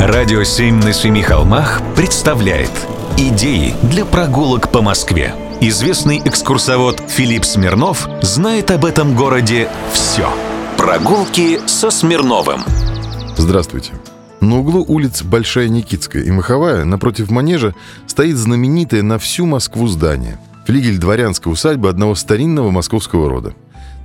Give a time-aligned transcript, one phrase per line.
[0.00, 2.70] Радио «Семь на семи холмах» представляет
[3.18, 5.34] Идеи для прогулок по Москве.
[5.60, 10.26] Известный экскурсовод Филипп Смирнов знает об этом городе все.
[10.78, 12.62] Прогулки со Смирновым.
[13.36, 13.92] Здравствуйте.
[14.40, 17.74] На углу улиц Большая Никитская и Маховая напротив манежа
[18.06, 20.38] стоит знаменитое на всю Москву здание.
[20.64, 23.52] Флигель дворянской усадьбы одного старинного московского рода.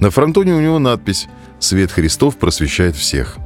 [0.00, 1.28] На фронтоне у него надпись
[1.58, 3.36] «Свет Христов просвещает всех».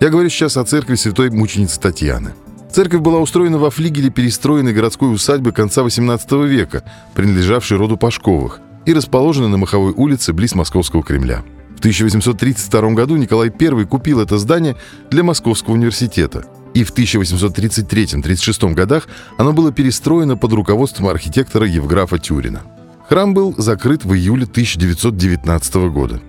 [0.00, 2.32] Я говорю сейчас о церкви святой мученицы Татьяны.
[2.72, 6.82] Церковь была устроена во флигеле перестроенной городской усадьбы конца XVIII века,
[7.14, 11.44] принадлежавшей роду Пашковых, и расположена на Маховой улице близ Московского Кремля.
[11.76, 14.76] В 1832 году Николай I купил это здание
[15.10, 22.62] для Московского университета, и в 1833-36 годах оно было перестроено под руководством архитектора Евграфа Тюрина.
[23.08, 26.20] Храм был закрыт в июле 1919 года.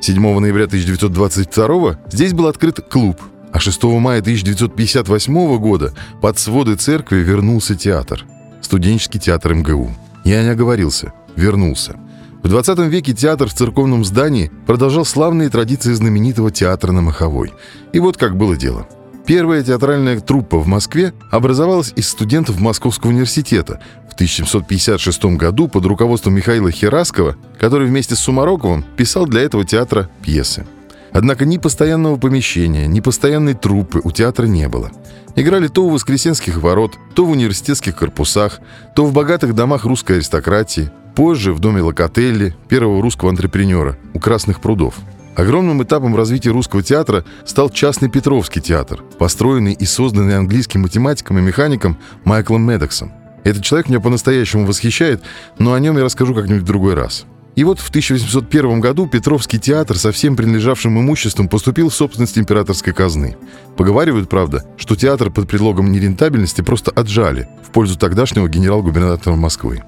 [0.00, 3.20] 7 ноября 1922 здесь был открыт клуб,
[3.52, 5.92] а 6 мая 1958 года
[6.22, 8.24] под своды церкви вернулся театр.
[8.62, 9.90] Студенческий театр МГУ.
[10.24, 11.12] Я не оговорился.
[11.36, 11.96] Вернулся.
[12.42, 17.52] В 20 веке театр в церковном здании продолжал славные традиции знаменитого театра на Маховой.
[17.92, 18.86] И вот как было дело–
[19.30, 26.34] Первая театральная труппа в Москве образовалась из студентов Московского университета в 1756 году под руководством
[26.34, 30.66] Михаила Хераскова, который вместе с Сумароковым писал для этого театра пьесы.
[31.12, 34.90] Однако ни постоянного помещения, ни постоянной труппы у театра не было.
[35.36, 38.58] Играли то у Воскресенских ворот, то в университетских корпусах,
[38.96, 44.60] то в богатых домах русской аристократии, позже в доме Локотелли, первого русского антрепренера, у Красных
[44.60, 44.96] прудов–
[45.36, 51.42] Огромным этапом развития русского театра стал частный Петровский театр, построенный и созданный английским математиком и
[51.42, 53.12] механиком Майклом Медексом.
[53.44, 55.22] Этот человек меня по-настоящему восхищает,
[55.58, 57.24] но о нем я расскажу как-нибудь в другой раз.
[57.56, 62.92] И вот в 1801 году Петровский театр со всем принадлежавшим имуществом поступил в собственность императорской
[62.92, 63.36] казны.
[63.76, 69.82] Поговаривают, правда, что театр под предлогом нерентабельности просто отжали в пользу тогдашнего генерал-губернатора Москвы.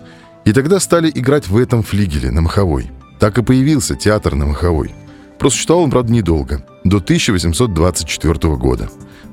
[0.44, 2.90] И тогда стали играть в этом флигеле на Маховой.
[3.20, 4.92] Так и появился театр на Маховой.
[5.42, 8.88] Просуществовал он, правда, недолго, до 1824 года.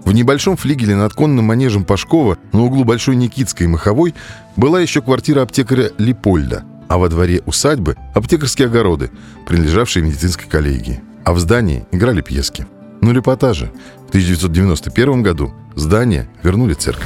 [0.05, 4.15] В небольшом флигеле над конным манежем Пашкова на углу Большой Никитской и Маховой
[4.55, 9.11] была еще квартира аптекаря Липольда, а во дворе усадьбы– аптекарские огороды,
[9.45, 10.99] принадлежавшие медицинской коллегии.
[11.25, 12.65] А в здании играли пьески.
[13.01, 13.71] Ну, репортажи.
[14.07, 17.05] В 1991 году здание вернули церковь.